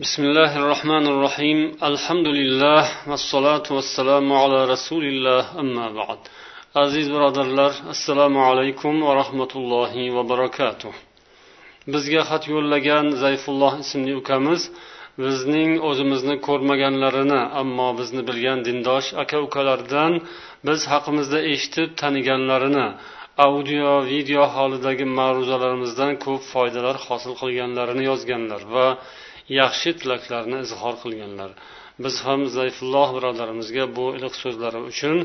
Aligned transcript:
بسم 0.00 0.23
الله 0.23 0.51
الرحمن 0.61 1.05
الرحيم 1.07 1.59
الحمد 1.83 2.27
لله 2.27 2.83
والصلاة 3.09 3.67
والسلام 3.75 4.33
على 4.33 4.59
رسول 4.73 5.03
الله 5.03 5.43
أما 5.59 5.87
بعد 5.99 6.19
aziz 6.75 7.11
birodarlar 7.11 7.73
assalomu 7.89 8.39
alaykum 8.39 9.01
va 9.01 9.15
rahmatullohi 9.15 10.15
va 10.15 10.29
barakatuh 10.29 10.93
bizga 11.93 12.21
xat 12.29 12.43
yo'llagan 12.53 13.05
zayfulloh 13.23 13.73
ismli 13.83 14.13
ukamiz 14.21 14.61
bizning 15.23 15.71
o'zimizni 15.89 16.35
ko'rmaganlarini 16.47 17.41
ammo 17.61 17.89
bizni 17.99 18.21
bilgan 18.29 18.59
dindosh 18.67 19.07
aka 19.23 19.37
ukalardan 19.47 20.11
biz 20.67 20.79
haqimizda 20.91 21.39
eshitib 21.53 21.89
taniganlarini 22.01 22.87
audio 23.47 23.91
video 24.11 24.43
holidagi 24.55 25.05
ma'ruzalarimizdan 25.19 26.11
ko'p 26.25 26.41
foydalar 26.53 26.95
hosil 27.07 27.33
qilganlarini 27.41 28.03
yozganlar 28.11 28.63
va 28.75 28.87
yaxshi 29.59 29.89
tilaklarni 29.99 30.57
izhor 30.65 30.95
qilganlar. 31.03 31.51
Biz 32.03 32.15
ham 32.25 32.41
zayfulloh 32.57 33.09
birodarimizga 33.15 33.83
bu 33.97 34.05
iliq 34.17 34.35
so'zlari 34.43 34.79
uchun 34.91 35.17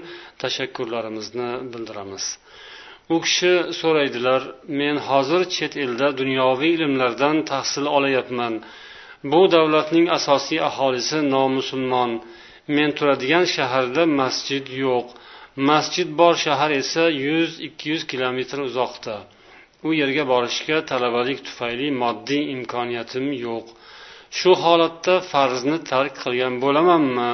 tashakkurlarimizni 0.42 1.50
bildiramiz. 1.72 2.24
U 3.14 3.16
kishi 3.24 3.52
so'raydilar 3.80 4.42
men 4.80 4.96
hozir 5.08 5.42
chet 5.56 5.72
elda 5.84 6.08
dunyoviy 6.20 6.72
ilmlardan 6.78 7.36
tahsil 7.50 7.84
olayapman. 7.96 8.54
Bu 9.32 9.40
davlatning 9.54 10.06
asosiy 10.18 10.60
aholisi 10.70 11.18
nomusulmon. 11.34 12.10
Men 12.76 12.90
turadigan 12.98 13.46
shaharda 13.56 14.02
masjid 14.20 14.64
yo'q. 14.84 15.06
Masjid 15.70 16.08
bor 16.20 16.34
shahar 16.44 16.70
esa 16.82 17.04
yuz 17.26 17.50
ikki 17.66 17.84
yuz 17.92 18.02
kilometr 18.10 18.58
uzoqda. 18.68 19.16
U 19.86 19.88
yerga 20.00 20.24
borishga 20.32 20.76
talabalik 20.90 21.38
tufayli 21.46 21.88
moddiy 22.02 22.42
imkoniyatim 22.56 23.26
yo'q. 23.46 23.66
Shu 24.38 24.50
holatda 24.64 25.14
farzni 25.32 25.78
tark 25.90 26.14
qilgan 26.22 26.54
bo'lamanmi? 26.64 27.32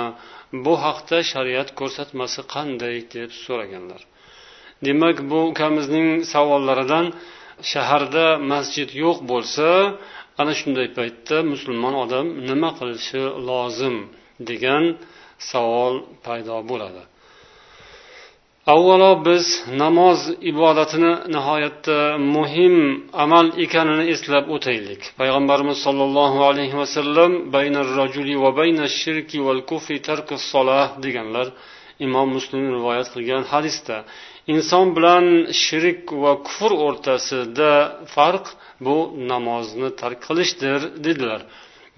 Bu 0.64 0.74
haqda 0.84 1.18
shariat 1.32 1.68
ko'rsatmasi 1.80 2.40
qanday 2.54 2.96
deb 3.14 3.30
so'raganlar. 3.44 4.00
Demak 4.86 5.16
bu 5.30 5.38
ukamizning 5.50 6.08
savollaridan 6.32 7.06
shaharda 7.72 8.26
masjid 8.52 8.88
yo'q 9.02 9.18
bo'lsa 9.30 9.68
ana 10.40 10.52
shunday 10.60 10.88
paytda 10.98 11.36
musulmon 11.52 11.94
odam 12.04 12.26
nima 12.48 12.70
qilishi 12.78 13.22
lozim 13.48 13.96
degan 14.48 14.84
savol 15.50 15.94
paydo 16.26 16.56
bo'ladi. 16.70 17.02
Avvalo 18.66 19.24
biz 19.24 19.64
namoz 19.82 20.18
ibodatini 20.40 21.12
nihoyatda 21.34 22.18
muhim 22.18 22.76
amal 23.12 23.46
ekanini 23.64 24.04
eslab 24.14 24.44
o'taylik. 24.54 25.02
Payg'ambarimiz 25.20 25.78
sollallohu 25.86 26.38
alayhi 26.50 26.76
vasallam 26.82 27.32
deganlar 31.04 31.46
imom 32.06 32.28
muslim 32.36 32.64
rivoyat 32.76 33.08
qilgan 33.14 33.42
hadisda. 33.52 33.96
Inson 34.54 34.86
bilan 34.96 35.24
shirk 35.64 36.02
va 36.22 36.32
kufr 36.46 36.70
o'rtasida 36.86 37.72
farq 38.14 38.46
bu 38.86 38.96
namozni 39.32 39.88
tark 40.00 40.18
qilishdir 40.28 40.80
dedilar. 41.06 41.40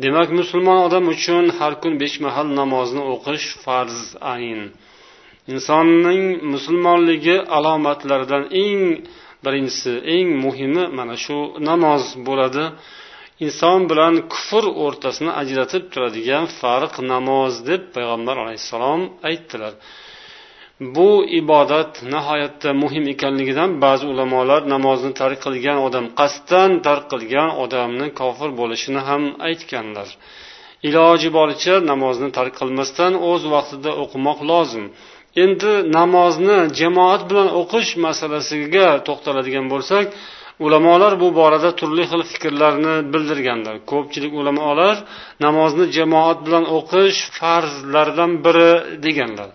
Demak 0.04 0.28
musulmon 0.40 0.78
odam 0.86 1.04
uchun 1.14 1.44
har 1.58 1.72
kun 1.82 1.92
besh 2.02 2.16
mahal 2.26 2.46
namozni 2.60 3.02
o'qish 3.14 3.46
farz 3.64 3.98
ayn. 4.34 4.60
Insonning 5.52 6.24
musulmonligi 6.52 7.36
alomatlaridan 7.56 8.44
eng 8.64 8.82
birinchisi 9.44 9.92
eng 10.14 10.28
muhimi 10.44 10.84
mana 10.98 11.16
shu 11.24 11.38
namoz 11.68 12.02
bo'ladi. 12.26 12.64
Inson 13.46 13.80
bilan 13.90 14.14
kufr 14.32 14.64
o'rtasini 14.84 15.32
ajratib 15.42 15.84
turadigan 15.92 16.44
farq 16.60 16.94
namoz 17.12 17.52
deb 17.68 17.82
payg'ambar 17.94 18.36
alayhissalom 18.44 19.00
aytdilar. 19.28 19.72
Bu 20.96 21.10
ibodat 21.40 21.92
nihoyatda 22.14 22.70
muhim 22.82 23.04
ekanligidan 23.14 23.70
ba'zi 23.84 24.04
ulamolar 24.12 24.60
namozni 24.74 25.12
tark 25.20 25.38
qilgan 25.46 25.78
odam 25.86 26.06
qasddan 26.20 26.70
tark 26.86 27.04
qilgan 27.12 27.50
odamni 27.64 28.06
kofir 28.20 28.50
bo'lishini 28.60 29.00
ham 29.08 29.22
aytganlar. 29.48 30.08
Iloji 30.88 31.28
boricha 31.38 31.74
namozni 31.90 32.28
tark 32.38 32.54
qilmasdan 32.60 33.12
o'z 33.30 33.42
vaqtida 33.54 33.90
o'qimoq 34.02 34.38
lozim. 34.50 34.84
Endi 35.42 35.72
namozni 35.98 36.58
jamoat 36.80 37.22
bilan 37.30 37.48
o'qish 37.60 37.90
masalasiga 38.06 38.88
to'xtaladigan 39.06 39.66
bo'lsak 39.72 40.06
ulamolar 40.64 41.12
bu 41.22 41.28
borada 41.38 41.70
turli 41.80 42.04
xil 42.10 42.22
fikrlarni 42.32 42.94
bildirganlar. 43.12 43.76
Ko'pchilik 43.90 44.32
ulamolar 44.40 44.96
namozni 45.44 45.84
jamoat 45.96 46.38
bilan 46.46 46.64
o'qish 46.78 47.18
farzlardan 47.38 48.32
biri 48.44 48.70
deganlar. 49.04 49.48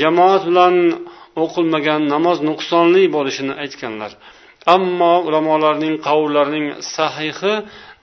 Jamoat 0.00 0.42
bilan 0.50 0.74
o'qilmagan 1.44 2.00
namoz 2.14 2.38
nuqsonli 2.48 3.02
bo'lishini 3.16 3.54
aytganlar. 3.62 4.12
Ammo 4.74 5.14
ulamolarning 5.28 5.94
qavllarining 6.06 6.66
sahihi 6.96 7.54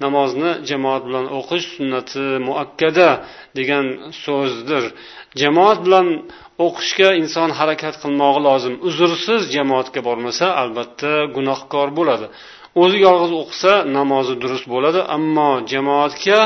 namozni 0.03 0.51
jamoat 0.69 1.01
bilan 1.07 1.25
o'qish 1.39 1.65
sunnati 1.75 2.25
muakkada 2.47 3.09
degan 3.57 3.85
so'zdir. 4.23 4.83
Jamoat 5.41 5.79
bilan 5.85 6.07
o'qishga 6.65 7.09
inson 7.21 7.49
harakat 7.59 7.95
qilmog'i 8.03 8.41
lozim. 8.47 8.73
Uzrsiz 8.87 9.41
jamoatga 9.55 10.01
bormasa 10.07 10.45
albatta 10.61 11.11
gunohkor 11.35 11.87
bo'ladi. 11.99 12.27
O'zi 12.81 12.97
yolg'iz 13.07 13.31
o'qisa 13.41 13.73
namozi 13.97 14.33
durust 14.43 14.65
bo'ladi. 14.73 14.99
Ammo 15.15 15.51
jamoatga 15.71 16.39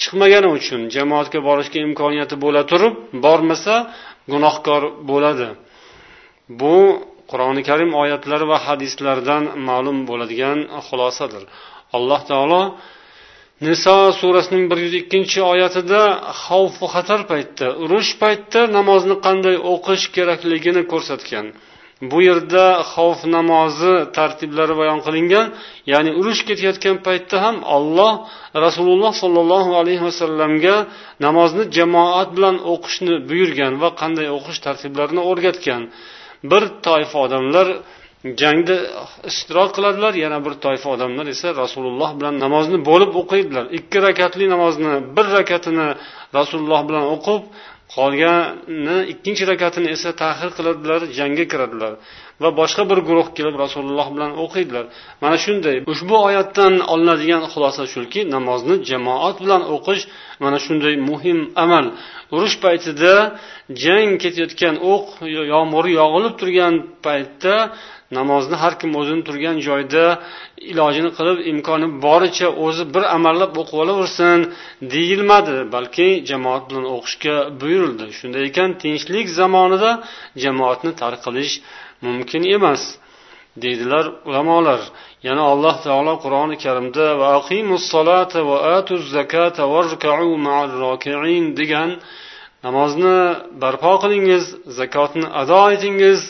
chiqmagani 0.00 0.48
uchun 0.58 0.80
jamoatga 0.96 1.38
borishga 1.48 1.78
imkoniyati 1.88 2.36
bo'la 2.44 2.62
turib 2.70 2.94
bormasa 3.24 3.74
gunohkor 4.32 4.82
bo'ladi. 5.10 5.48
Bu 6.60 6.76
qur'oni 7.30 7.62
karim 7.68 7.90
oyatlari 8.02 8.46
va 8.52 8.58
hadislardan 8.66 9.42
ma'lum 9.68 9.98
bo'ladigan 10.08 10.58
xulosadir. 10.86 11.42
Alloh 11.96 12.20
taolo 12.30 12.62
niso 13.66 13.96
surasining 14.20 14.64
bir 14.70 14.78
yuz 14.84 14.94
ikkinchi 15.02 15.40
oyatida 15.52 16.02
xavfu 16.44 16.86
xatar 16.94 17.20
paytda 17.30 17.66
urush 17.84 18.10
paytida 18.22 18.60
namozni 18.76 19.16
qanday 19.26 19.56
o'qish 19.72 20.04
kerakligini 20.16 20.82
ko'rsatgan. 20.92 21.46
Bu 22.10 22.18
yerda 22.28 22.64
xavf 22.92 23.20
namozi 23.36 23.94
tartiblari 24.16 24.74
bayon 24.80 24.98
qilingan 25.06 25.46
ya'ni 25.92 26.10
urush 26.20 26.40
ketayotgan 26.48 26.96
paytda 27.06 27.36
ham 27.44 27.56
olloh 27.76 28.12
rasululloh 28.64 29.12
sollallohu 29.22 29.70
alayhi 29.80 30.02
vasallamga 30.08 30.76
namozni 31.26 31.64
jamoat 31.76 32.28
bilan 32.36 32.56
o'qishni 32.72 33.14
buyurgan 33.28 33.72
va 33.82 33.88
qanday 34.00 34.28
o'qish 34.38 34.58
tartiblarini 34.66 35.22
o'rgatgan. 35.30 35.82
Bir 36.50 36.62
toifa 36.86 37.18
odamlar 37.26 37.66
jangda 38.42 38.76
ishtirok 39.30 39.70
qiladilar 39.76 40.12
yana 40.24 40.38
bir 40.46 40.54
toifa 40.64 40.88
odamlar 40.96 41.26
esa 41.34 41.48
rasululloh 41.62 42.10
bilan 42.18 42.34
namozni 42.44 42.78
bo'lib 42.90 43.12
o'qiydilar. 43.20 43.64
Ikki 43.78 43.98
rakatli 44.08 44.44
namozni 44.54 44.92
bir 45.16 45.26
rakatini 45.38 45.88
rasululloh 46.38 46.82
bilan 46.88 47.04
o'qib 47.14 47.42
qolgani 47.96 48.96
ikkinchi 49.12 49.44
rakatini 49.52 49.88
esa 49.96 50.10
tahir 50.22 50.50
qiladilar 50.58 51.00
jangga 51.18 51.44
kiradilar. 51.52 51.92
Va 52.42 52.50
boshqa 52.60 52.82
bir 52.90 52.98
guruh 53.08 53.28
kelib 53.36 53.54
rasululloh 53.64 54.08
bilan 54.14 54.32
o'qiydilar. 54.44 54.84
Mana 55.22 55.36
shunday 55.44 55.76
ushbu 55.92 56.16
oyatdan 56.28 56.74
olinadigan 56.92 57.42
xulosa 57.52 57.84
shuki 57.94 58.20
namozni 58.34 58.74
jamoat 58.90 59.36
bilan 59.44 59.62
o'qish 59.76 60.02
mana 60.44 60.58
shunday 60.66 60.94
muhim 61.10 61.38
amal. 61.64 61.86
Urush 62.34 62.56
paytida 62.64 63.14
jang 63.84 64.10
ketayotgan 64.22 64.74
o'q 64.92 65.06
yomg'ir 65.52 65.86
yog'ilib 66.00 66.34
turgan 66.40 66.74
paytda 67.06 67.54
namozni 68.18 68.56
har 68.62 68.74
kim 68.80 68.90
o'zini 69.00 69.22
turgan 69.28 69.56
joyda 69.68 70.04
ilojini 70.72 71.10
qilib 71.18 71.38
imkoni 71.52 71.86
boricha 72.06 72.48
o'zi 72.64 72.84
bir 72.94 73.04
amallab 73.16 73.52
o'qib 73.60 73.76
olaversin 73.84 74.38
deyilmadi 74.94 75.56
balki 75.74 76.08
jamoat 76.30 76.62
bilan 76.70 76.86
o'qishga 76.96 77.36
buyurildi. 77.60 78.04
Shunday 78.18 78.42
ekan 78.50 78.70
tinchlik 78.82 79.26
zamonida 79.40 79.90
jamoatni 80.44 80.90
tark 81.02 81.20
qilish 81.26 81.54
mumkin 82.06 82.42
emas 82.56 82.82
deydilar 83.62 84.04
ulamolar. 84.28 84.80
Yana 85.26 85.42
alloh 85.52 85.76
taolo 85.86 86.14
qur'oni 86.24 86.56
karimda 86.64 87.06
degan 91.60 91.90
namozni 92.66 93.16
barpo 93.62 93.92
qilingiz 94.02 94.44
zakotni 94.78 95.26
ado 95.42 95.60
etingiz 95.76 96.20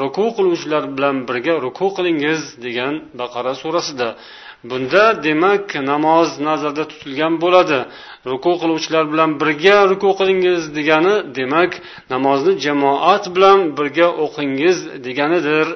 ruku 0.00 0.24
qiluvchilar 0.36 0.84
bilan 0.96 1.16
birga 1.28 1.54
ruku 1.66 1.86
qilingiz 1.96 2.40
degan 2.64 2.94
baqara 3.20 3.52
surasida. 3.62 4.08
Bunda 4.64 5.04
demak 5.26 5.66
namoz 5.90 6.28
nazarda 6.48 6.84
tutilgan 6.90 7.34
bo'ladi. 7.42 7.78
Ruku 8.30 8.52
qiluvchilar 8.62 9.04
bilan 9.12 9.30
birga 9.40 9.76
ruku 9.90 10.10
qilingiz 10.20 10.62
degani 10.76 11.14
demak 11.38 11.72
namozni 12.12 12.52
jamoat 12.64 13.24
bilan 13.36 13.58
birga 13.78 14.08
o'qingiz 14.24 14.78
deganidir 15.06 15.66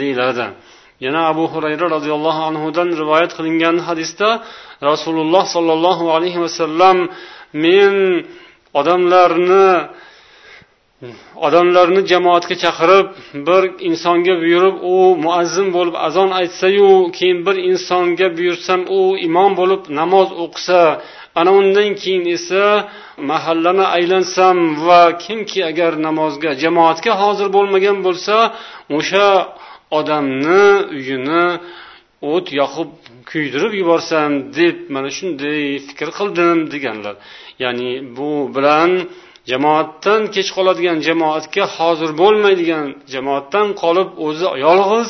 deyiladi. 0.00 0.46
Yana 1.04 1.20
abu 1.32 1.44
hurayra 1.52 1.86
roziyallohu 1.96 2.42
anhudan 2.50 2.88
rivoyat 3.00 3.32
qilingan 3.38 3.76
hadisda 3.88 4.28
rasululloh 4.90 5.44
sollallohu 5.54 6.04
alayhi 6.16 6.40
vasallam 6.44 6.96
men 7.64 7.94
odamlarni 8.80 9.68
odamlarni 11.46 12.00
jamoatga 12.12 12.54
chaqirib 12.64 13.06
bir 13.48 13.62
insonga 13.88 14.34
buyurib 14.42 14.76
u 14.94 14.96
muazzin 15.24 15.68
bo'lib 15.76 15.96
azon 16.06 16.30
aytsayu 16.40 16.90
keyin 17.16 17.38
bir 17.46 17.56
insonga 17.70 18.26
buyursam 18.38 18.80
u 18.98 19.00
imom 19.26 19.52
bo'lib 19.60 19.82
namoz 20.00 20.28
o'qisa 20.44 20.80
ana 21.40 21.50
undan 21.60 21.90
keyin 22.02 22.24
esa 22.36 22.64
mahallani 23.30 23.86
aylansam 23.96 24.56
va 24.86 25.02
kimki 25.24 25.60
agar 25.70 25.92
namozga 26.06 26.50
jamoatga 26.62 27.12
hozir 27.22 27.48
bo'lmagan 27.56 27.98
bo'lsa 28.06 28.36
o'sha 28.98 29.28
odamni 29.98 30.64
uyini 30.96 31.44
o't 32.32 32.46
yoqib 32.60 32.90
kuydirib 33.30 33.72
yuborsam 33.80 34.30
deb 34.58 34.76
mana 34.94 35.10
shunday 35.16 35.62
fikr 35.88 36.08
qildim 36.18 36.58
deganlar. 36.72 37.14
Ya'ni 37.62 37.90
bu 38.16 38.30
bilan 38.54 38.90
jamoatdan 39.50 40.22
kech 40.34 40.48
qoladigan 40.56 40.98
jamoatga 41.08 41.64
hozir 41.76 42.10
bo'lmaydigan 42.22 42.86
jamoatdan 43.14 43.68
qolib 43.82 44.08
o'zi 44.26 44.46
yolg'iz 44.66 45.08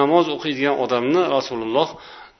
namoz 0.00 0.26
o'qiydigan 0.34 0.76
odamni 0.84 1.22
rasululloh 1.36 1.88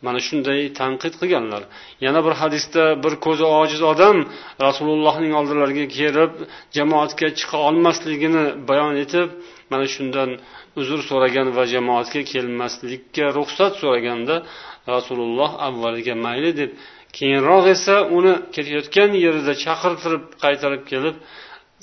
mana 0.06 0.20
shunday 0.26 0.60
tanqid 0.80 1.14
qilganlar. 1.20 1.62
Yana 2.06 2.20
bir 2.26 2.34
hadisda 2.42 2.82
bir 3.04 3.14
ko'zi 3.26 3.44
ojiz 3.60 3.82
odam 3.92 4.16
rasulullohning 4.66 5.32
oldilariga 5.40 5.86
kelib 5.98 6.32
jamoatga 6.76 7.28
chiqa 7.38 7.56
olmasligini 7.68 8.44
bayon 8.68 8.94
etib 9.04 9.28
mana 9.72 9.86
shundan 9.94 10.30
uzr 10.80 10.98
so'ragan 11.10 11.48
va 11.56 11.64
jamoatga 11.74 12.20
kelmaslikka 12.32 13.24
ruxsat 13.38 13.72
so'raganda 13.82 14.36
rasululloh 14.94 15.50
avvaliga 15.68 16.14
mayli 16.26 16.50
deb 16.60 16.70
keyinroq 17.18 17.64
esa 17.74 17.96
uni 18.16 18.34
ketayotgan 18.54 19.10
yerida 19.24 19.52
chaqirtirib 19.64 20.24
qaytarib 20.44 20.82
kelib 20.92 21.16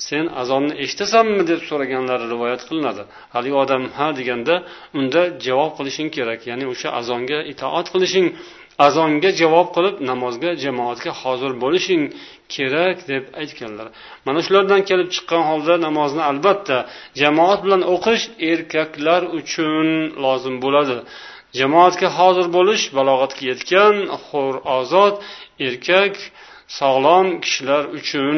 sen 0.08 0.26
azonni 0.42 0.74
eshitasanmi 0.84 1.44
deb 1.52 1.62
so'raganlari 1.70 2.26
rivoyat 2.34 2.62
qilinadi. 2.70 3.04
Haligi 3.36 3.58
odam 3.64 3.84
ha 3.98 4.08
deganda 4.20 4.56
unda 5.00 5.22
javob 5.46 5.72
qilishing 5.78 6.10
kerak. 6.18 6.40
Ya'ni 6.50 6.66
o'sha 6.74 6.90
azonga 7.00 7.40
itoat 7.54 7.88
qilishing 7.94 8.28
azonga 8.88 9.30
javob 9.42 9.68
qilib 9.76 9.96
namozga 10.10 10.52
jamoatga 10.64 11.12
hozir 11.22 11.52
bo'lishing 11.64 12.04
kerak 12.56 12.98
deb 13.12 13.24
aytganlar. 13.42 13.88
Mana 14.26 14.40
shulardan 14.46 14.82
kelib 14.90 15.08
chiqqan 15.16 15.44
holda 15.50 15.74
namozni 15.88 16.24
albatta 16.32 16.78
jamoat 17.22 17.60
bilan 17.66 17.82
o'qish 17.96 18.24
erkaklar 18.52 19.22
uchun 19.40 19.88
lozim 20.24 20.56
bo'ladi. 20.64 20.98
Jamoatga 21.58 22.10
hozir 22.18 22.48
bo'lish 22.58 22.86
balog'atga 22.98 23.44
yetgan 23.52 23.96
hur 24.28 24.54
ozod 24.78 25.16
erkak 25.68 26.16
sog'lom 26.80 27.28
kishilar 27.44 27.84
uchun 28.00 28.38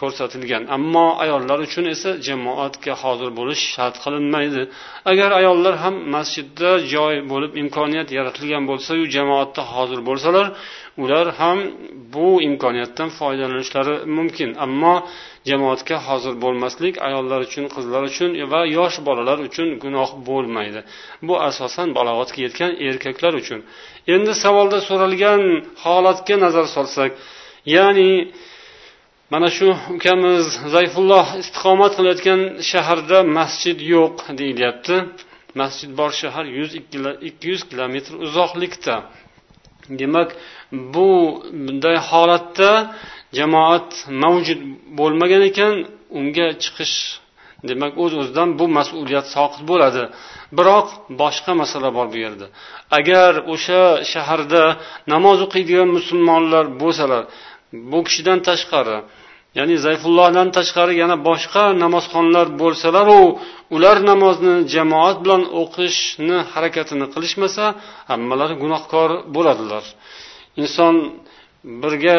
ko'rsatilgan. 0.00 0.62
Ammo 0.76 1.06
ayollar 1.24 1.58
uchun 1.66 1.84
esa 1.94 2.10
jamoatga 2.26 2.94
hozir 3.02 3.30
bo'lish 3.38 3.62
shart 3.74 3.96
qilinmaydi. 4.04 4.62
Agar 5.10 5.30
ayollar 5.40 5.74
ham 5.84 5.94
masjidda 6.14 6.70
joy 6.94 7.14
bo'lib 7.32 7.52
imkoniyat 7.62 8.08
yaratilgan 8.18 8.64
bo'lsayu 8.70 9.04
jamoatda 9.16 9.62
hozir 9.74 10.00
bo'lsalar 10.08 10.46
ular 11.02 11.26
ham 11.40 11.58
bu 12.14 12.28
imkoniyatdan 12.48 13.08
foydalanishlari 13.18 13.94
mumkin. 14.16 14.50
Ammo 14.64 14.94
jamoatga 15.48 15.96
hozir 16.06 16.34
bo'lmaslik 16.44 16.94
ayollar 17.08 17.40
uchun 17.48 17.64
qizlar 17.74 18.02
uchun 18.10 18.30
va 18.52 18.60
yosh 18.78 18.96
bolalar 19.08 19.38
uchun 19.48 19.68
gunoh 19.82 20.10
bo'lmaydi. 20.28 20.80
Bu 21.26 21.34
asosan 21.48 21.88
balog'atga 21.98 22.38
yetgan 22.46 22.72
erkaklar 22.88 23.32
uchun. 23.42 23.60
Endi 24.14 24.32
savolda 24.42 24.78
so'ralgan 24.88 25.42
holatga 25.84 26.36
nazar 26.44 26.66
solsak 26.76 27.10
ya'ni 27.76 28.10
mana 29.32 29.48
shu 29.56 29.68
ukamiz 29.96 30.46
zayfulloh 30.74 31.26
istiqomat 31.42 31.92
qilayotgan 31.98 32.40
shaharda 32.70 33.18
masjid 33.38 33.78
yo'q 33.94 34.16
deyilyapti. 34.40 34.96
Masjid 35.60 35.90
bor 35.98 36.10
shahar 36.20 36.44
yuz 36.58 36.70
ikki 37.28 37.46
yuz 37.52 37.62
kilometr 37.70 38.12
uzoqlikda. 38.26 38.94
Demak 40.00 40.28
bu 40.94 41.08
bunday 41.66 41.96
holatda 42.10 42.70
jamoat 43.38 43.90
mavjud 44.22 44.60
bo'lmagan 44.98 45.42
ekan 45.50 45.74
unga 46.18 46.48
chiqish 46.62 46.96
demak 47.68 47.92
o'z 48.02 48.12
uz 48.12 48.18
o'zidan 48.20 48.48
bu 48.58 48.64
mas'uliyat 48.78 49.26
soqit 49.36 49.62
bo'ladi. 49.70 50.02
Biroq 50.58 50.88
boshqa 51.20 51.52
masala 51.62 51.88
bor 51.96 52.06
bu 52.12 52.18
yerda. 52.24 52.46
Agar 52.98 53.32
o'sha 53.54 53.82
shaharda 54.12 54.62
namoz 55.12 55.38
o'qiydigan 55.46 55.88
musulmonlar 55.96 56.64
bo'lsalar 56.82 57.22
bu 57.72 57.98
kishidan 58.06 58.38
tashqari 58.48 58.96
ya'ni 59.58 59.76
zayfullohdan 59.86 60.48
tashqari 60.56 60.94
yana 61.02 61.16
boshqa 61.28 61.62
namozxonlar 61.84 62.46
bo'lsalaru 62.62 63.22
ular 63.76 63.96
namozni 64.10 64.54
jamoat 64.74 65.16
bilan 65.24 65.42
o'qishni 65.60 66.36
harakatini 66.52 67.06
qilishmasa 67.14 67.64
hammalari 68.10 68.54
gunohkor 68.62 69.10
bo'ladilar. 69.34 69.84
Inson 70.62 70.94
birga 71.82 72.18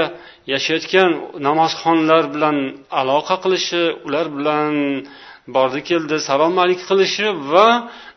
yashayotgan 0.54 1.10
namozxonlar 1.48 2.24
bilan 2.36 2.58
aloqa 3.02 3.36
qilishi 3.44 3.82
ular 4.08 4.26
bilan 4.38 4.74
bordi 5.56 5.82
keldi 5.90 6.16
salom 6.30 6.54
alik 6.64 6.82
qilishi 6.90 7.28
va 7.52 7.68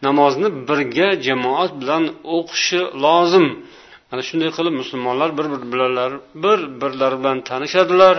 namozni 0.07 0.49
birga 0.69 1.09
jamoat 1.27 1.73
bilan 1.81 2.05
o'qishi 2.37 2.81
lozim. 3.05 3.47
Ana 4.13 4.23
shunday 4.29 4.51
qilib 4.57 4.75
musulmonlar 4.83 5.31
bir 5.39 5.47
birlari 5.73 6.19
bir 6.45 6.59
birlari 6.83 7.17
bilan 7.21 7.39
tanishadilar 7.51 8.17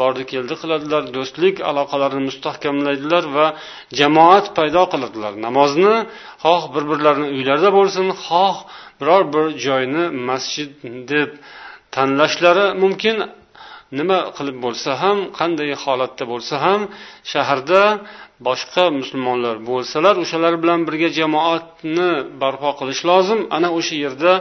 bordi 0.00 0.22
keldi 0.32 0.54
qiladilar 0.62 1.02
do'stlik 1.16 1.56
aloqalarini 1.70 2.22
mustahkamlaydilar 2.28 3.24
va 3.36 3.46
jamoat 4.00 4.46
paydo 4.58 4.82
qiladilar. 4.92 5.32
Namozni 5.46 5.94
xoh 6.44 6.62
bir 6.74 6.84
birlarini 6.90 7.28
uylarida 7.36 7.70
bo'lsin 7.78 8.06
xoh 8.26 8.56
biror 9.00 9.22
bir 9.34 9.46
joyni 9.66 10.04
masjid 10.28 10.70
deb 11.12 11.30
tanlashlari 11.94 12.66
mumkin. 12.82 13.16
Nima 13.98 14.18
qilib 14.36 14.56
bo'lsa 14.64 14.90
ham 15.02 15.18
qanday 15.38 15.70
holatda 15.84 16.24
bo'lsa 16.32 16.54
ham 16.64 16.80
shaharda 17.32 17.82
boshqa 18.48 18.84
musulmonlar 19.00 19.56
bo'lsalar 19.70 20.14
o'shalar 20.24 20.54
bilan 20.62 20.80
birga 20.88 21.08
jamoatni 21.18 22.10
barpo 22.42 22.70
qilish 22.80 23.02
lozim. 23.10 23.40
Ana 23.56 23.68
o'sha 23.78 23.94
yerda 24.04 24.32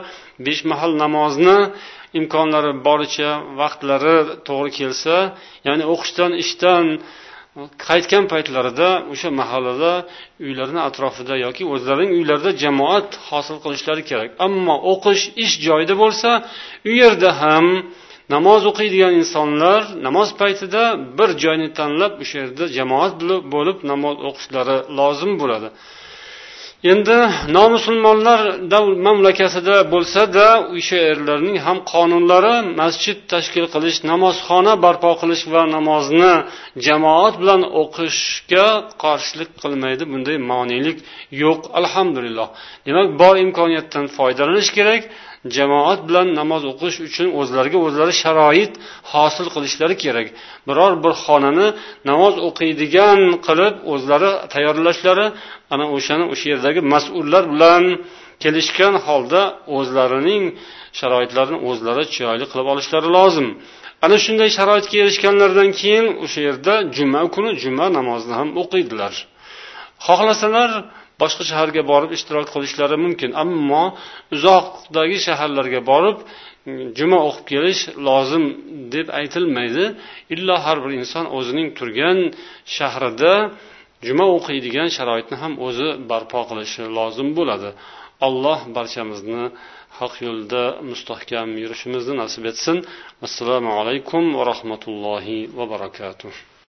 besh 0.46 0.62
mahal 0.72 0.92
namozni 1.04 1.60
imkonlari 2.20 2.72
boricha 2.88 3.30
vaqtlari 3.62 4.18
to'g'ri 4.48 4.72
kelsa 4.80 5.16
ya'ni 5.68 5.84
o'qishdan 5.94 6.32
ishdan 6.44 6.86
qaytgan 7.88 8.24
paytlarida 8.34 8.90
o'sha 9.14 9.30
mahallada 9.42 9.94
uylarini 10.46 10.82
atrofida 10.90 11.36
yoki 11.46 11.64
o'zlarining 11.74 12.12
uylarida 12.18 12.52
jamoat 12.64 13.10
hosil 13.30 13.58
qilishlari 13.64 14.04
kerak. 14.10 14.30
Ammo 14.48 14.76
o'qish 14.94 15.24
ish 15.46 15.54
joyida 15.68 15.96
bo'lsa 16.04 16.30
u 16.90 16.92
yerda 17.02 17.30
ham 17.42 17.66
namoz 18.34 18.62
o'qiydigan 18.72 19.14
insonlar 19.22 19.82
namoz 20.08 20.30
paytida 20.42 20.84
bir 21.18 21.30
joyni 21.44 21.70
tanlab 21.80 22.14
o'sha 22.24 22.36
yerda 22.44 22.66
jamoat 22.78 23.14
bo'lib 23.54 23.78
namoz 23.92 24.18
o'qishlari 24.30 24.78
lozim 25.00 25.32
bo'ladi. 25.42 25.70
Endi 26.92 27.18
nomusulmonlar 27.58 28.40
mamlakatida 29.08 29.76
bo'lsada 29.94 30.46
o'sha 30.78 30.98
yerlarning 31.08 31.58
ham 31.66 31.78
qonunlari 31.94 32.56
masjid 32.82 33.18
tashkil 33.34 33.66
qilish 33.74 33.98
namozxona 34.12 34.74
barpo 34.86 35.12
qilish 35.22 35.44
va 35.54 35.62
namozni 35.76 36.34
jamoat 36.88 37.36
bilan 37.42 37.62
o'qishga 37.82 38.68
qarshilik 39.04 39.50
qilmaydi. 39.62 40.04
Bunday 40.12 40.38
monelik 40.52 40.98
yo'q 41.44 41.62
alhamdulillah. 41.80 42.48
Demak 42.88 43.08
bor 43.22 43.36
imkoniyatdan 43.46 44.06
foydalanish 44.18 44.72
kerak. 44.78 45.02
Jamoat 45.58 46.00
bilan 46.08 46.28
namoz 46.40 46.64
o'qish 46.72 46.98
uchun 47.08 47.28
o'zlariga 47.40 47.80
o'zlari 47.88 48.14
sharoit 48.24 48.74
hosil 49.12 49.48
qilishlari 49.56 49.96
kerak. 50.04 50.28
Biror 50.68 50.94
bir 51.04 51.14
xonani 51.26 51.68
namoz 52.10 52.36
o'qiydigan 52.48 53.20
qilib 53.48 53.76
o'zlari 53.94 54.32
tayyorlashlari 54.54 55.28
ana 55.74 55.86
o'shani 55.96 56.26
o'sha 56.34 56.46
yerdagi 56.54 56.82
mas'ullar 56.94 57.44
bilan 57.54 57.84
kelishgan 58.44 58.96
holda 59.08 59.42
o'zlarining 59.78 60.44
sharoitlarini 61.00 61.60
o'zlari 61.70 62.04
chiroyli 62.14 62.46
qilib 62.52 62.68
olishlari 62.74 63.10
lozim. 63.18 63.48
Ana 64.06 64.18
shunday 64.26 64.50
sharoitga 64.58 64.96
erishganlaridan 65.04 65.70
keyin 65.80 66.06
o'sha 66.24 66.40
yerda 66.48 66.74
juma 66.98 67.22
kuni 67.36 67.52
juma 67.64 67.86
namozini 67.98 68.36
ham 68.40 68.50
o'qiydilar. 68.62 69.14
Xohlasalar 70.06 70.72
boshqa 71.22 71.44
shaharga 71.50 71.82
borib 71.92 72.12
ishtirok 72.18 72.48
qilishlari 72.54 72.98
mumkin. 73.06 73.30
Ammo 73.44 73.84
uzoqdagi 74.36 75.18
shaharlarga 75.28 75.82
borib 75.92 76.18
juma 76.98 77.20
o'qib 77.28 77.46
kelish 77.52 77.82
lozim 78.08 78.44
deb 78.94 79.08
aytilmaydi. 79.20 79.86
Illo 80.34 80.56
har 80.66 80.78
bir 80.84 80.92
inson 81.02 81.26
o'zining 81.38 81.68
turgan 81.78 82.18
shahrida 82.78 83.34
juma 84.08 84.26
o'qiydigan 84.38 84.90
sharoitni 84.98 85.36
ham 85.44 85.54
o'zi 85.68 85.90
barpo 86.12 86.42
qilishi 86.50 86.84
lozim 86.98 87.30
bo'ladi. 87.38 87.70
Alloh 88.28 88.60
barchamizni 88.78 89.44
haq 90.00 90.14
yo'lda 90.28 90.64
mustahkam 90.90 91.50
yurishimizni 91.64 92.14
nasib 92.22 92.44
etsin. 92.52 92.78
Assalomu 93.28 93.72
alaykum 93.80 94.24
va 94.38 94.44
rahmatullohi 94.52 95.38
va 95.58 95.66
barakatuh. 95.74 96.55